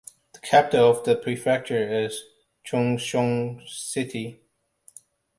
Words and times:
The 0.33 0.39
capital 0.39 0.89
of 0.89 1.05
the 1.05 1.15
prefecture 1.15 1.87
is 2.05 2.23
Chuxiong 2.67 3.67
City. 3.69 4.41